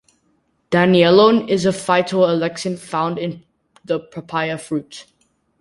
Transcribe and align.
Danielone 0.71 1.47
is 1.47 1.67
a 1.67 1.69
phytoalexin 1.69 2.79
found 2.79 3.19
in 3.19 3.43
the 3.85 3.99
papaya 3.99 4.57
fruit. 4.57 5.05